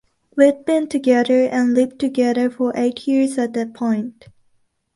We'd 0.35 0.65
been 0.65 0.87
together, 0.87 1.45
and 1.45 1.75
lived 1.75 1.99
together 1.99 2.49
for 2.49 2.73
eight 2.75 3.05
years 3.07 3.37
at 3.37 3.53
that 3.53 3.75
point. 3.75 4.29